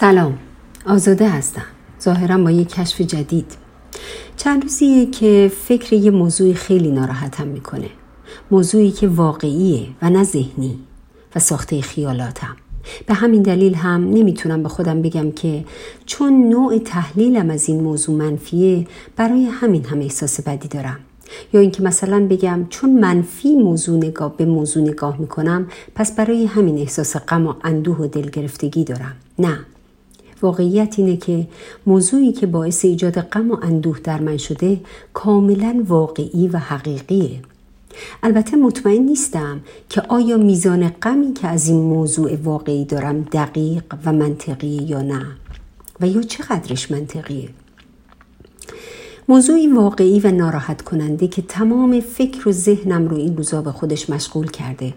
سلام. 0.00 0.38
آزاده 0.86 1.28
هستم. 1.28 1.64
ظاهرا 2.02 2.38
با 2.38 2.50
یک 2.50 2.68
کشف 2.68 3.00
جدید. 3.00 3.52
چند 4.36 4.62
روزیه 4.62 5.06
که 5.06 5.52
فکر 5.64 5.92
یه 5.92 6.10
موضوعی 6.10 6.54
خیلی 6.54 6.90
ناراحتم 6.90 7.46
می‌کنه. 7.46 7.88
موضوعی 8.50 8.90
که 8.90 9.08
واقعیه 9.08 9.86
و 10.02 10.10
نه 10.10 10.24
ذهنی 10.24 10.78
و 11.36 11.38
ساخته 11.38 11.80
خیالاتم. 11.80 12.56
به 13.06 13.14
همین 13.14 13.42
دلیل 13.42 13.74
هم 13.74 14.10
نمی‌تونم 14.10 14.62
به 14.62 14.68
خودم 14.68 15.02
بگم 15.02 15.30
که 15.30 15.64
چون 16.06 16.48
نوع 16.48 16.78
تحلیلم 16.78 17.50
از 17.50 17.68
این 17.68 17.80
موضوع 17.80 18.16
منفیه 18.16 18.86
برای 19.16 19.44
همین 19.44 19.84
هم 19.84 20.00
احساس 20.00 20.40
بدی 20.40 20.68
دارم. 20.68 21.00
یا 21.52 21.60
اینکه 21.60 21.82
مثلا 21.82 22.26
بگم 22.30 22.66
چون 22.70 23.00
منفی 23.00 23.56
موضوع 23.56 23.96
نگاه 23.96 24.36
به 24.36 24.44
موضوع 24.44 24.82
نگاه 24.82 25.20
می‌کنم 25.20 25.66
پس 25.94 26.16
برای 26.16 26.46
همین 26.46 26.78
احساس 26.78 27.16
غم 27.16 27.46
و 27.46 27.54
اندوه 27.64 27.96
و 27.96 28.06
دلگرفتگی 28.06 28.84
دارم. 28.84 29.16
نه. 29.38 29.58
واقعیت 30.42 30.94
اینه 30.98 31.16
که 31.16 31.46
موضوعی 31.86 32.32
که 32.32 32.46
باعث 32.46 32.84
ایجاد 32.84 33.20
غم 33.20 33.50
و 33.50 33.56
اندوه 33.62 34.00
در 34.04 34.20
من 34.20 34.36
شده 34.36 34.80
کاملا 35.14 35.84
واقعی 35.88 36.48
و 36.48 36.58
حقیقیه. 36.58 37.40
البته 38.22 38.56
مطمئن 38.56 39.02
نیستم 39.02 39.60
که 39.88 40.00
آیا 40.00 40.36
میزان 40.36 40.88
غمی 40.88 41.32
که 41.32 41.48
از 41.48 41.68
این 41.68 41.80
موضوع 41.80 42.36
واقعی 42.36 42.84
دارم 42.84 43.20
دقیق 43.20 43.84
و 44.04 44.12
منطقی 44.12 44.82
یا 44.88 45.02
نه 45.02 45.26
و 46.00 46.06
یا 46.06 46.22
چقدرش 46.22 46.90
منطقیه. 46.90 47.48
موضوعی 49.28 49.66
واقعی 49.66 50.20
و 50.20 50.30
ناراحت 50.30 50.82
کننده 50.82 51.28
که 51.28 51.42
تمام 51.42 52.00
فکر 52.00 52.48
و 52.48 52.52
ذهنم 52.52 53.08
رو 53.08 53.16
این 53.16 53.36
روزا 53.36 53.62
به 53.62 53.72
خودش 53.72 54.10
مشغول 54.10 54.50
کرده. 54.50 54.94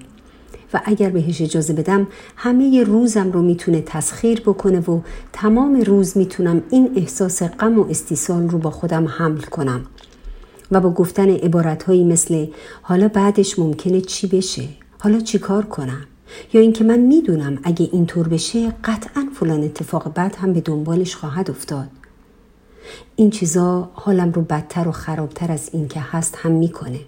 و 0.73 0.81
اگر 0.85 1.09
بهش 1.09 1.41
اجازه 1.41 1.73
بدم 1.73 2.07
همه 2.35 2.84
روزم 2.84 3.31
رو 3.31 3.41
می‌تونه 3.41 3.81
تسخیر 3.81 4.41
بکنه 4.41 4.79
و 4.79 4.99
تمام 5.34 5.81
روز 5.81 6.17
می‌تونم 6.17 6.62
این 6.70 6.91
احساس 6.95 7.43
غم 7.43 7.79
و 7.79 7.85
استیصال 7.90 8.49
رو 8.49 8.57
با 8.57 8.71
خودم 8.71 9.07
حمل 9.07 9.41
کنم. 9.41 9.85
و 10.71 10.82
با 10.82 10.90
گفتن 10.90 11.29
عبارتهایی 11.29 12.04
مثل 12.04 12.48
حالا 12.82 13.07
بعدش 13.07 13.60
ممکنه 13.60 14.01
چی 14.01 14.27
بشه؟ 14.27 14.63
حالا 14.99 15.20
چی 15.20 15.40
کار 15.40 15.65
کنم؟ 15.65 16.05
یا 16.54 16.62
اینکه 16.62 16.84
من 16.84 16.99
می‌دونم 16.99 17.60
اگه 17.63 17.90
اینطور 17.91 18.27
بشه 18.27 18.73
قطعا 18.84 19.27
فلان 19.34 19.63
اتفاق 19.63 20.13
بعد 20.13 20.35
هم 20.35 20.54
به 20.54 20.62
دنبالش 20.62 21.15
خواهد 21.15 21.49
افتاد. 21.49 21.88
این 23.15 23.29
چیزا 23.29 23.90
حالم 23.93 24.32
رو 24.32 24.41
بدتر 24.41 24.88
و 24.88 24.91
خرابتر 24.91 25.51
از 25.51 25.70
این 25.73 25.88
که 25.88 25.99
هست 25.99 26.35
هم 26.38 26.51
می‌کنه. 26.51 26.99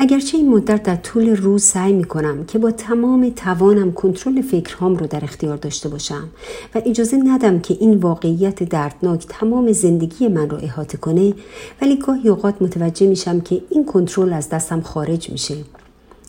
اگرچه 0.00 0.38
این 0.38 0.48
مدت 0.48 0.82
در 0.82 0.96
طول 0.96 1.36
روز 1.36 1.62
سعی 1.62 1.92
می 1.92 2.04
کنم 2.04 2.44
که 2.44 2.58
با 2.58 2.70
تمام 2.70 3.30
توانم 3.30 3.92
کنترل 3.92 4.42
فکرهام 4.42 4.96
رو 4.96 5.06
در 5.06 5.24
اختیار 5.24 5.56
داشته 5.56 5.88
باشم 5.88 6.28
و 6.74 6.82
اجازه 6.86 7.16
ندم 7.16 7.58
که 7.58 7.76
این 7.80 7.96
واقعیت 7.96 8.62
دردناک 8.62 9.26
تمام 9.28 9.72
زندگی 9.72 10.28
من 10.28 10.50
رو 10.50 10.58
احاطه 10.62 10.98
کنه 10.98 11.34
ولی 11.82 11.96
گاهی 11.96 12.28
اوقات 12.28 12.62
متوجه 12.62 13.06
میشم 13.06 13.40
که 13.40 13.62
این 13.70 13.84
کنترل 13.84 14.32
از 14.32 14.48
دستم 14.48 14.80
خارج 14.80 15.30
میشه 15.30 15.56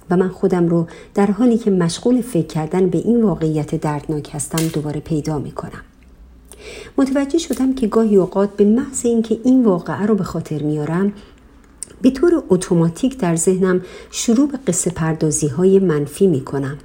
و 0.10 0.18
من 0.18 0.30
خودم 0.30 0.68
رو 0.68 0.88
در 1.16 1.32
حالی 1.32 1.58
که 1.58 1.72
مشغول 1.72 2.22
فکر 2.22 2.48
کردن 2.48 2.90
به 2.90 2.98
این 2.98 3.24
واقعیت 3.24 3.76
دردناک 3.76 4.30
هستم 4.34 4.68
دوباره 4.68 5.00
پیدا 5.00 5.40
می 5.40 5.52
کنم. 5.52 5.82
متوجه 6.98 7.38
شدم 7.38 7.74
که 7.74 7.88
گاهی 7.88 8.16
اوقات 8.16 8.50
به 8.50 8.66
محض 8.66 9.06
اینکه 9.06 9.40
این 9.44 9.64
واقعه 9.64 10.06
رو 10.06 10.16
به 10.16 10.24
خاطر 10.24 10.64
میارم 10.64 11.14
به 12.02 12.12
طور 12.12 12.44
اتوماتیک 12.50 13.18
در 13.18 13.36
ذهنم 13.36 13.82
شروع 14.12 14.48
به 14.48 14.58
قصه 14.68 14.92
پردازی 14.92 15.48
های 15.48 15.80
منفی 15.80 16.28
می 16.28 16.42
کنم. 16.42 16.78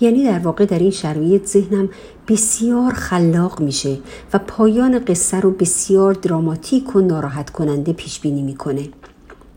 یعنی 0.00 0.24
در 0.24 0.38
واقع 0.38 0.64
در 0.64 0.78
این 0.78 0.90
شرایط 0.90 1.46
ذهنم 1.46 1.88
بسیار 2.28 2.92
خلاق 2.92 3.60
میشه 3.60 3.98
و 4.32 4.38
پایان 4.38 4.98
قصه 4.98 5.40
رو 5.40 5.50
بسیار 5.50 6.14
دراماتیک 6.14 6.96
و 6.96 7.00
ناراحت 7.00 7.50
کننده 7.50 7.92
پیش 7.92 8.20
بینی 8.20 8.42
می‌کنه. 8.42 8.88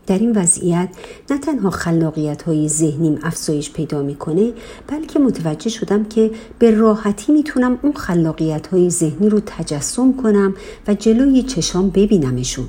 در 0.06 0.18
این 0.18 0.32
وضعیت 0.32 0.88
نه 1.30 1.38
تنها 1.38 1.70
خلاقیت 1.70 2.42
های 2.42 2.68
ذهنیم 2.68 3.18
افزایش 3.22 3.72
پیدا 3.72 4.02
می‌کنه 4.02 4.52
بلکه 4.88 5.18
متوجه 5.18 5.70
شدم 5.70 6.04
که 6.04 6.30
به 6.58 6.70
راحتی 6.70 7.32
می‌تونم 7.32 7.78
اون 7.82 7.92
خلاقیت 7.92 8.66
های 8.66 8.90
ذهنی 8.90 9.28
رو 9.28 9.40
تجسم 9.46 10.12
کنم 10.12 10.54
و 10.88 10.94
جلوی 10.94 11.42
چشام 11.42 11.90
ببینمشون. 11.90 12.66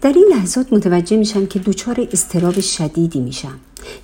در 0.00 0.12
این 0.12 0.26
لحظات 0.30 0.72
متوجه 0.72 1.16
میشم 1.16 1.46
که 1.46 1.58
دچار 1.58 2.08
استراب 2.12 2.60
شدیدی 2.60 3.20
میشم. 3.20 3.58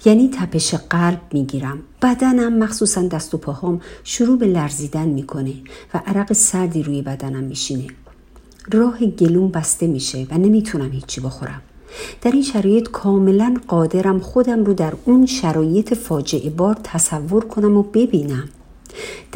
یعنی 0.04 0.28
تپش 0.28 0.74
قلب 0.74 1.20
می‌گیرم. 1.32 1.78
بدنم 2.02 2.58
مخصوصا 2.58 3.02
دست 3.02 3.34
و 3.34 3.38
پاهام 3.38 3.80
شروع 4.04 4.38
به 4.38 4.46
لرزیدن 4.46 5.08
می‌کنه 5.08 5.52
و 5.94 6.02
عرق 6.06 6.32
سردی 6.32 6.82
روی 6.82 7.02
بدنم 7.02 7.44
میشینه. 7.44 7.86
راه 8.72 9.06
گلوم 9.06 9.48
بسته 9.48 9.86
میشه 9.86 10.26
و 10.30 10.38
نمی‌تونم 10.38 10.92
هیچی 10.92 11.20
بخورم. 11.20 11.62
در 12.22 12.30
این 12.30 12.42
شرایط 12.42 12.88
کاملا 12.88 13.56
قادرم 13.68 14.18
خودم 14.18 14.64
رو 14.64 14.74
در 14.74 14.92
اون 15.04 15.26
شرایط 15.26 15.94
فاجعه 15.94 16.50
بار 16.50 16.76
تصور 16.84 17.44
کنم 17.44 17.76
و 17.76 17.82
ببینم. 17.82 18.48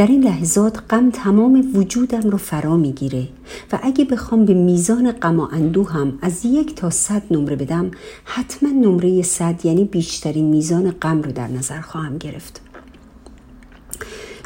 در 0.01 0.07
این 0.07 0.25
لحظات 0.25 0.83
غم 0.91 1.11
تمام 1.11 1.71
وجودم 1.75 2.31
رو 2.31 2.39
فرا 2.39 2.77
می‌گیره 2.77 3.29
و 3.73 3.79
اگه 3.83 4.05
بخوام 4.05 4.45
به 4.45 4.55
میزان 4.55 5.13
غم 5.13 5.41
و 5.41 5.49
اندوه 5.53 5.93
هم 5.93 6.19
از 6.23 6.45
یک 6.45 6.75
تا 6.75 6.91
صد 6.91 7.23
نمره 7.31 7.57
بدم 7.57 7.91
حتما 8.25 8.69
نمره 8.69 9.23
صد 9.23 9.67
یعنی 9.67 9.85
بیشترین 9.85 10.45
میزان 10.45 10.91
غم 10.91 11.23
رو 11.23 11.33
در 11.33 11.49
نظر 11.49 11.81
خواهم 11.81 12.19
گرفت. 12.19 12.61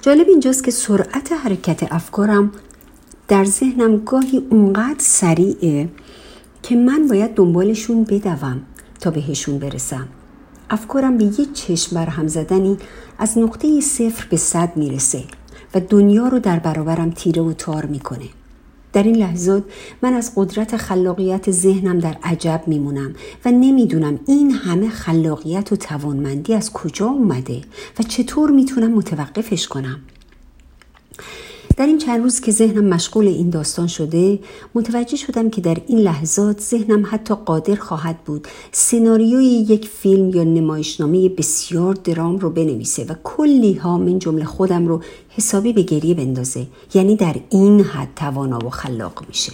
جالب 0.03 0.29
اینجاست 0.29 0.65
که 0.65 0.71
سرعت 0.71 1.33
حرکت 1.33 1.93
افکارم 1.93 2.53
در 3.29 3.45
ذهنم 3.45 3.97
گاهی 3.97 4.47
اونقدر 4.51 4.99
سریعه 4.99 5.89
که 6.63 6.77
من 6.77 7.09
باید 7.09 7.35
دنبالشون 7.35 8.05
بدوم 8.05 8.61
تا 9.01 9.11
بهشون 9.11 9.59
برسم. 9.59 10.09
افکارم 10.71 11.19
به 11.19 11.25
یک 11.25 11.53
چشم 11.53 11.97
برهم 11.97 12.27
زدنی 12.27 12.77
از 13.19 13.39
نقطه 13.39 13.81
صفر 13.81 14.27
به 14.31 14.37
صد 14.37 14.73
می‌رسه. 14.77 15.25
و 15.75 15.81
دنیا 15.81 16.29
رو 16.29 16.39
در 16.39 16.59
برابرم 16.59 17.11
تیره 17.11 17.43
و 17.43 17.53
تار 17.53 17.87
می‌کنه. 17.87 18.29
در 18.93 19.03
این 19.03 19.17
لحظات 19.17 19.65
من 20.03 20.15
از 20.15 20.33
قدرت 20.37 20.77
خلاقیت 20.77 21.51
ذهنم 21.51 21.99
در 21.99 22.17
عجب 22.23 22.63
میمونم 22.67 23.15
و 23.45 23.51
نمی‌دونم 23.51 24.19
این 24.27 24.51
همه 24.51 24.89
خلاقیت 24.89 25.73
و 25.73 25.77
توانمندی 25.77 26.55
از 26.55 26.73
کجا 26.73 27.07
اومده 27.07 27.61
و 27.99 28.03
چطور 28.03 28.51
می‌تونم 28.51 28.91
متوقفش 28.91 29.69
کنم. 29.69 30.01
در 31.77 31.87
این 31.87 31.99
چند 31.99 32.23
روز 32.23 32.41
که 32.41 32.53
ذهنم 32.53 32.85
مشغول 32.85 33.29
این 33.29 33.51
داستان 33.51 33.87
شده 33.87 34.39
متوجه 34.75 35.17
شدم 35.17 35.51
که 35.51 35.61
در 35.61 35.77
این 35.87 35.99
لحظات 35.99 36.61
ذهنم 36.61 37.07
حتی 37.11 37.35
قادر 37.35 37.75
خواهد 37.75 38.25
بود 38.25 38.49
سناریوی 38.73 39.45
یک 39.45 39.89
فیلم 39.89 40.31
یا 40.31 40.45
نمایشنامه 40.45 41.29
بسیار 41.29 41.95
درام 41.95 42.39
رو 42.39 42.51
بنویسه 42.51 43.05
و 43.05 43.15
کلی 43.25 43.75
ها 43.75 43.99
من 43.99 44.19
جمله 44.19 44.45
خودم 44.45 44.87
رو 44.87 45.03
حسابی 45.29 45.73
به 45.73 45.83
گریه 45.83 46.15
بندازه. 46.15 46.67
یعنی 46.95 47.17
در 47.17 47.37
این 47.51 47.81
حد 47.81 48.09
توانا 48.17 48.59
و 48.67 48.71
خلاق 48.71 49.25
میشه. 49.29 49.53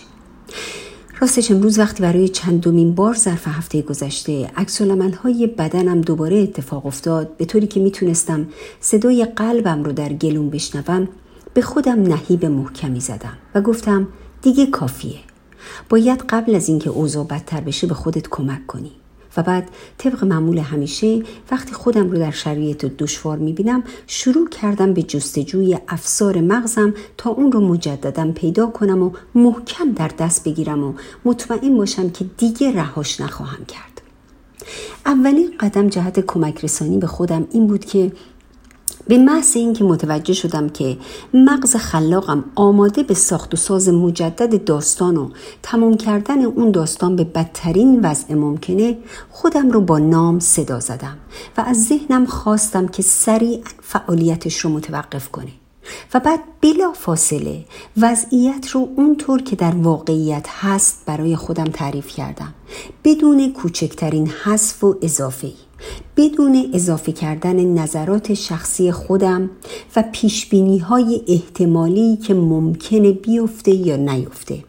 راستش 1.20 1.50
امروز 1.50 1.78
وقتی 1.78 2.02
برای 2.02 2.28
چندمین 2.28 2.94
بار 2.94 3.14
ظرف 3.14 3.48
هفته 3.48 3.82
گذشته 3.82 4.50
عکس 4.56 4.82
های 5.22 5.46
بدنم 5.46 6.00
دوباره 6.00 6.38
اتفاق 6.38 6.86
افتاد 6.86 7.36
به 7.36 7.44
طوری 7.44 7.66
که 7.66 7.80
می‌تونستم 7.80 8.48
صدای 8.80 9.24
قلبم 9.24 9.84
رو 9.84 9.92
در 9.92 10.12
گلوم 10.12 10.50
بشنوم 10.50 11.08
به 11.54 11.62
خودم 11.62 12.02
نهیب 12.02 12.44
محکمی 12.44 13.00
زدم 13.00 13.38
و 13.54 13.60
گفتم 13.60 14.08
دیگه 14.42 14.66
کافیه. 14.66 15.18
باید 15.88 16.24
قبل 16.28 16.54
از 16.54 16.68
اینکه 16.68 16.90
اوضاع 16.90 17.24
بدتر 17.24 17.60
بشه 17.60 17.86
به 17.86 17.94
خودت 17.94 18.28
کمک 18.28 18.66
کنی. 18.66 18.92
و 19.36 19.42
بعد 19.42 19.68
طبق 19.98 20.24
معمول 20.24 20.58
همیشه 20.58 21.22
وقتی 21.50 21.72
خودم 21.72 22.10
رو 22.10 22.18
در 22.18 22.30
شرایط 22.30 22.84
دشوار 22.84 23.38
می‌بینم 23.38 23.82
شروع 24.06 24.48
کردم 24.48 24.94
به 24.94 25.02
جستجوی 25.02 25.78
افسار 25.88 26.40
مغزم 26.40 26.94
تا 27.16 27.30
اون 27.30 27.52
رو 27.52 27.60
مجددا 27.60 28.32
پیدا 28.32 28.66
کنم 28.66 29.02
و 29.02 29.10
محکم 29.34 29.92
در 29.92 30.10
دست 30.18 30.44
بگیرم 30.44 30.84
و 30.84 30.94
مطمئن 31.24 31.76
باشم 31.76 32.10
که 32.10 32.24
دیگه 32.36 32.72
رهاش 32.72 33.20
نخواهم 33.20 33.64
کرد. 33.64 34.02
اولین 35.06 35.50
قدم 35.60 35.88
جهت 35.88 36.20
کمک 36.20 36.64
رسانی 36.64 36.98
به 36.98 37.06
خودم 37.06 37.46
این 37.50 37.66
بود 37.66 37.84
که 37.84 38.12
به 39.10 39.18
محض 39.18 39.56
اینکه 39.56 39.84
متوجه 39.84 40.34
شدم 40.34 40.68
که 40.68 40.98
مغز 41.34 41.76
خلاقم 41.76 42.44
آماده 42.54 43.02
به 43.02 43.14
ساخت 43.14 43.54
و 43.54 43.56
ساز 43.56 43.88
مجدد 43.88 44.64
داستان 44.64 45.16
و 45.16 45.30
تمام 45.62 45.96
کردن 45.96 46.42
اون 46.42 46.70
داستان 46.70 47.16
به 47.16 47.24
بدترین 47.24 48.00
وضع 48.04 48.34
ممکنه 48.34 48.98
خودم 49.30 49.70
رو 49.70 49.80
با 49.80 49.98
نام 49.98 50.38
صدا 50.38 50.80
زدم 50.80 51.16
و 51.56 51.60
از 51.60 51.86
ذهنم 51.86 52.26
خواستم 52.26 52.88
که 52.88 53.02
سریعا 53.02 53.62
فعالیتش 53.82 54.58
رو 54.58 54.70
متوقف 54.70 55.28
کنه 55.28 55.52
و 56.14 56.20
بعد 56.20 56.40
بلا 56.60 56.92
فاصله 56.92 57.64
وضعیت 57.96 58.68
رو 58.68 58.88
اونطور 58.96 59.42
که 59.42 59.56
در 59.56 59.74
واقعیت 59.74 60.46
هست 60.48 61.02
برای 61.06 61.36
خودم 61.36 61.64
تعریف 61.64 62.06
کردم 62.06 62.54
بدون 63.04 63.52
کوچکترین 63.52 64.28
حذف 64.44 64.84
و 64.84 64.96
اضافه 65.02 65.46
ای. 65.46 65.69
بدون 66.16 66.70
اضافه 66.74 67.12
کردن 67.12 67.64
نظرات 67.64 68.34
شخصی 68.34 68.92
خودم 68.92 69.50
و 69.96 70.04
پیشبینی 70.12 70.78
های 70.78 71.22
احتمالی 71.28 72.16
که 72.16 72.34
ممکنه 72.34 73.12
بیفته 73.12 73.70
یا 73.70 73.96
نیفته. 73.96 74.64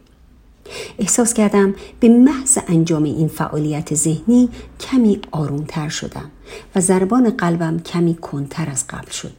احساس 0.98 1.34
کردم 1.34 1.74
به 2.00 2.08
محض 2.08 2.58
انجام 2.68 3.02
این 3.02 3.28
فعالیت 3.28 3.94
ذهنی 3.94 4.48
کمی 4.80 5.20
آرومتر 5.30 5.88
شدم 5.88 6.30
و 6.74 6.80
ضربان 6.80 7.30
قلبم 7.30 7.78
کمی 7.78 8.14
کنتر 8.14 8.70
از 8.70 8.86
قبل 8.86 9.10
شد. 9.10 9.32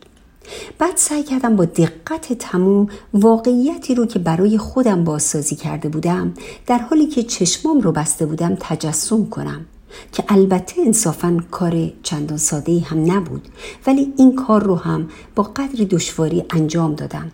بعد 0.80 0.98
سعی 0.98 1.24
کردم 1.24 1.56
با 1.56 1.66
دقت 1.66 2.34
تموم 2.34 2.88
واقعیتی 3.14 3.96
رو 3.96 4.06
که 4.06 4.20
برای 4.20 4.58
خودم 4.58 5.04
بازسازی 5.04 5.56
کرده 5.56 5.90
بودم 5.90 6.34
در 6.68 6.78
حالی 6.78 7.08
که 7.08 7.24
چشمام 7.24 7.82
رو 7.82 7.92
بسته 7.92 8.26
بودم 8.26 8.58
تجسم 8.60 9.26
کنم. 9.26 9.66
که 10.12 10.24
البته 10.28 10.82
انصافا 10.86 11.38
کار 11.52 11.92
چندان 12.04 12.38
ساده 12.38 12.80
هم 12.80 13.12
نبود 13.12 13.48
ولی 13.88 14.14
این 14.18 14.36
کار 14.36 14.64
رو 14.64 14.76
هم 14.76 15.10
با 15.36 15.44
قدری 15.44 15.86
دشواری 15.86 16.44
انجام 16.50 16.96
دادم. 16.96 17.32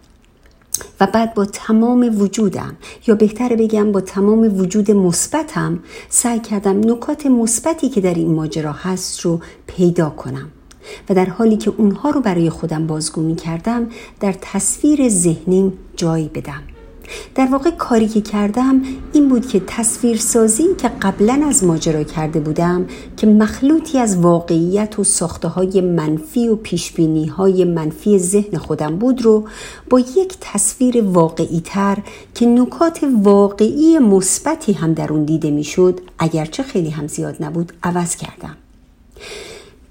و 0.99 1.07
بعد 1.07 1.33
با 1.33 1.45
تمام 1.45 2.21
وجودم 2.21 2.77
یا 3.07 3.15
بهتر 3.15 3.55
بگم 3.55 3.91
با 3.91 4.01
تمام 4.01 4.59
وجود 4.59 4.91
مثبتم 4.91 5.79
سعی 6.09 6.39
کردم 6.39 6.91
نکات 6.91 7.25
مثبتی 7.25 7.89
که 7.89 8.01
در 8.01 8.13
این 8.13 8.33
ماجرا 8.33 8.71
هست 8.71 9.19
رو 9.21 9.39
پیدا 9.67 10.09
کنم. 10.09 10.49
و 11.09 11.13
در 11.13 11.25
حالی 11.25 11.57
که 11.57 11.73
اونها 11.77 12.09
رو 12.09 12.21
برای 12.21 12.49
خودم 12.49 12.87
بازگو 12.87 13.21
می 13.21 13.35
کردم 13.35 13.89
در 14.19 14.35
تصویر 14.41 15.09
ذهنیم 15.09 15.73
جای 15.95 16.27
بدم. 16.27 16.63
در 17.35 17.45
واقع 17.45 17.71
کاری 17.71 18.07
که 18.07 18.21
کردم 18.21 18.81
این 19.13 19.29
بود 19.29 19.47
که 19.47 19.61
تصویرسازی 19.67 20.63
که 20.77 20.91
قبلا 21.01 21.41
از 21.47 21.63
ماجرا 21.63 22.03
کرده 22.03 22.39
بودم 22.39 22.85
که 23.17 23.27
مخلوطی 23.27 23.97
از 23.97 24.17
واقعیت 24.17 24.99
و 24.99 25.03
ساخته 25.03 25.47
های 25.47 25.81
منفی 25.81 26.47
و 26.47 26.55
پیشبینی 26.55 27.25
های 27.25 27.65
منفی 27.65 28.19
ذهن 28.19 28.57
خودم 28.57 28.95
بود 28.95 29.21
رو 29.21 29.47
با 29.89 29.99
یک 29.99 30.37
تصویر 30.41 31.03
واقعی 31.03 31.61
تر 31.65 31.97
که 32.35 32.45
نکات 32.45 32.99
واقعی 33.23 33.99
مثبتی 33.99 34.73
هم 34.73 34.93
در 34.93 35.13
اون 35.13 35.25
دیده 35.25 35.51
می‌شد 35.51 36.01
اگرچه 36.19 36.63
خیلی 36.63 36.89
هم 36.89 37.07
زیاد 37.07 37.35
نبود 37.39 37.73
عوض 37.83 38.15
کردم. 38.15 38.57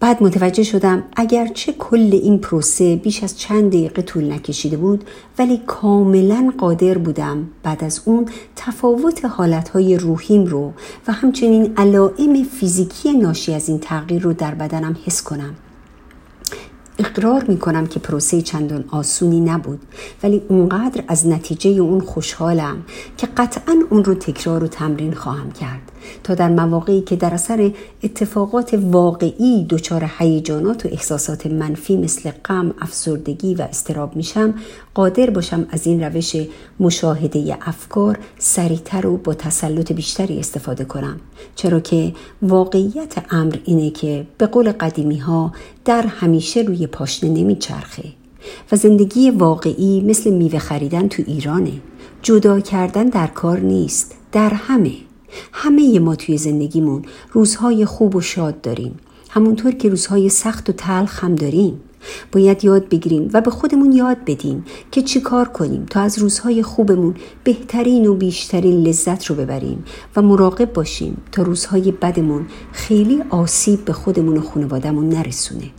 بعد 0.00 0.22
متوجه 0.22 0.62
شدم 0.62 1.02
اگرچه 1.16 1.72
کل 1.72 2.10
این 2.12 2.38
پروسه 2.38 2.96
بیش 2.96 3.24
از 3.24 3.38
چند 3.38 3.68
دقیقه 3.68 4.02
طول 4.02 4.32
نکشیده 4.32 4.76
بود 4.76 5.04
ولی 5.38 5.62
کاملا 5.66 6.52
قادر 6.58 6.98
بودم 6.98 7.48
بعد 7.62 7.84
از 7.84 8.00
اون 8.04 8.26
تفاوت 8.56 9.24
حالتهای 9.24 9.96
روحیم 9.96 10.44
رو 10.44 10.72
و 11.08 11.12
همچنین 11.12 11.72
علائم 11.76 12.44
فیزیکی 12.44 13.12
ناشی 13.12 13.54
از 13.54 13.68
این 13.68 13.78
تغییر 13.78 14.22
رو 14.22 14.32
در 14.32 14.54
بدنم 14.54 14.96
حس 15.04 15.22
کنم. 15.22 15.54
اقرار 16.98 17.44
می 17.44 17.58
کنم 17.58 17.86
که 17.86 18.00
پروسه 18.00 18.42
چندان 18.42 18.84
آسونی 18.90 19.40
نبود 19.40 19.80
ولی 20.22 20.42
اونقدر 20.48 21.04
از 21.08 21.26
نتیجه 21.26 21.70
اون 21.70 22.00
خوشحالم 22.00 22.82
که 23.16 23.26
قطعا 23.26 23.82
اون 23.90 24.04
رو 24.04 24.14
تکرار 24.14 24.64
و 24.64 24.66
تمرین 24.66 25.14
خواهم 25.14 25.52
کرد. 25.52 25.92
تا 26.24 26.34
در 26.34 26.48
مواقعی 26.48 27.00
که 27.00 27.16
در 27.16 27.34
اثر 27.34 27.72
اتفاقات 28.02 28.78
واقعی 28.82 29.66
دچار 29.70 30.10
هیجانات 30.18 30.86
و 30.86 30.88
احساسات 30.92 31.46
منفی 31.46 31.96
مثل 31.96 32.30
غم، 32.44 32.74
افسردگی 32.80 33.54
و 33.54 33.62
استراب 33.62 34.16
میشم 34.16 34.54
قادر 34.94 35.30
باشم 35.30 35.66
از 35.70 35.86
این 35.86 36.04
روش 36.04 36.36
مشاهده 36.80 37.58
افکار 37.60 38.18
سریعتر 38.38 39.06
و 39.06 39.16
با 39.16 39.34
تسلط 39.34 39.92
بیشتری 39.92 40.38
استفاده 40.38 40.84
کنم. 40.84 41.20
چرا 41.54 41.80
که 41.80 42.12
واقعیت 42.42 43.14
امر 43.30 43.56
اینه 43.64 43.90
که 43.90 44.26
به 44.38 44.46
قول 44.46 44.72
قدیمی 44.72 45.18
ها 45.18 45.52
در 45.84 46.02
همیشه 46.06 46.60
روی 46.60 46.86
پاشنه 46.86 47.30
نمیچرخه 47.30 48.04
و 48.72 48.76
زندگی 48.76 49.30
واقعی 49.30 50.00
مثل 50.00 50.30
میوه 50.30 50.58
خریدن 50.58 51.08
تو 51.08 51.22
ایرانه. 51.26 51.72
جدا 52.22 52.60
کردن 52.60 53.04
در 53.04 53.26
کار 53.26 53.60
نیست 53.60 54.14
در 54.32 54.50
همه. 54.50 55.07
همه 55.52 55.98
ما 55.98 56.16
توی 56.16 56.38
زندگیمون 56.38 57.04
روزهای 57.32 57.84
خوب 57.84 58.16
و 58.16 58.20
شاد 58.20 58.60
داریم. 58.60 58.98
همونطور 59.30 59.72
که 59.72 59.88
روزهای 59.88 60.28
سخت 60.28 60.70
و 60.70 60.72
تلخ 60.72 61.24
هم 61.24 61.34
داریم. 61.34 61.80
باید 62.32 62.64
یاد 62.64 62.88
بگیریم 62.88 63.30
و 63.32 63.40
به 63.40 63.50
خودمون 63.50 63.92
یاد 63.92 64.16
بدیم 64.26 64.64
که 64.90 65.02
چی 65.02 65.20
کار 65.20 65.48
کنیم 65.48 65.86
تا 65.90 66.00
از 66.00 66.18
روزهای 66.18 66.62
خوبمون 66.62 67.14
بهترین 67.44 68.06
و 68.06 68.14
بیشترین 68.14 68.86
لذت 68.86 69.26
رو 69.26 69.36
ببریم 69.36 69.84
و 70.16 70.22
مراقب 70.22 70.72
باشیم 70.72 71.22
تا 71.32 71.42
روزهای 71.42 71.92
بدمون 71.92 72.46
خیلی 72.72 73.22
آسیب 73.30 73.84
به 73.84 73.92
خودمون 73.92 74.36
و 74.36 74.40
خانوادهمون 74.40 75.08
نرسونه. 75.08 75.70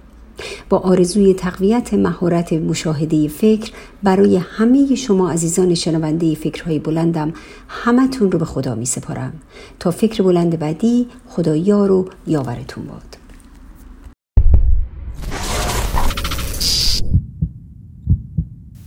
با 0.70 0.78
آرزوی 0.78 1.34
تقویت 1.34 1.94
مهارت 1.94 2.54
مشاهده 2.54 3.28
فکر 3.28 3.72
برای 4.04 4.38
همه 4.38 4.96
شما 4.96 5.32
عزیزان 5.32 5.76
شنونده 5.76 6.36
فکرهای 6.36 6.80
بلندم 6.80 7.34
همتون 7.68 8.32
رو 8.32 8.40
به 8.40 8.46
خدا 8.46 8.76
می 8.76 8.86
سپارم. 8.86 9.34
تا 9.80 9.92
فکر 9.92 10.24
بلند 10.24 10.60
بعدی 10.60 11.08
خدا 11.28 11.56
یار 11.56 11.92
و 11.92 12.10
یاورتون 12.28 12.86
باد. 12.86 13.18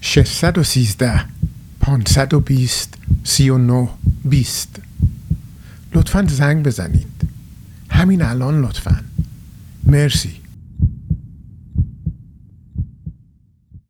ششصد 0.00 0.58
و 0.58 0.62
سیزده 0.62 1.24
پانصد 1.80 2.34
و 2.34 2.40
بیست 2.40 2.94
سی 3.24 3.50
و 3.50 3.58
نو 3.58 3.86
بیست. 4.24 4.76
لطفا 5.94 6.26
زنگ 6.28 6.64
بزنید. 6.64 7.06
همین 7.90 8.22
الان 8.22 8.60
لطفا. 8.60 9.00
مرسی. 9.86 10.41